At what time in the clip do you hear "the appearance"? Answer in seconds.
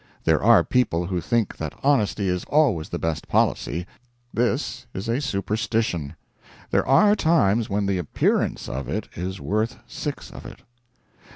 7.85-8.67